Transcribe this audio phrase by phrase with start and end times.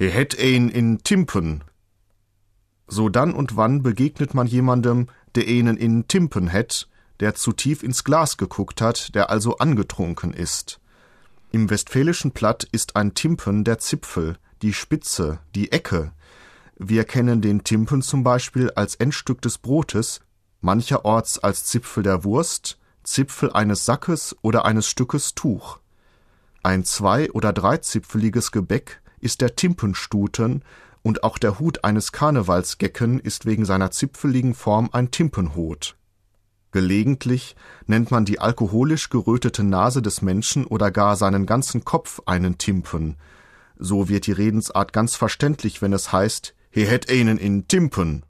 [0.00, 1.62] he hätt een in Timpen.
[2.86, 6.88] So dann und wann begegnet man jemandem, der einen in Timpen hätt,
[7.20, 10.80] der zu tief ins Glas geguckt hat, der also angetrunken ist.
[11.52, 16.12] Im westfälischen Platt ist ein Timpen der Zipfel, die Spitze, die Ecke.
[16.78, 20.22] Wir kennen den Timpen zum Beispiel als Endstück des Brotes,
[20.62, 25.78] mancherorts als Zipfel der Wurst, Zipfel eines Sackes oder eines Stückes Tuch.
[26.62, 30.62] Ein zwei- oder dreizipfeliges Gebäck ist der Timpenstuten
[31.02, 35.96] und auch der Hut eines Karnevalsgecken ist wegen seiner zipfeligen Form ein Timpenhut.
[36.72, 37.56] Gelegentlich
[37.86, 43.16] nennt man die alkoholisch gerötete Nase des Menschen oder gar seinen ganzen Kopf einen Timpen.
[43.76, 48.24] So wird die Redensart ganz verständlich, wenn es heißt, he hätt einen in Timpen.